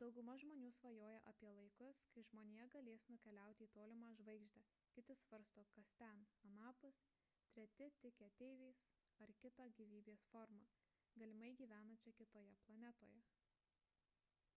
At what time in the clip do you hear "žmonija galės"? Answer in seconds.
2.28-3.06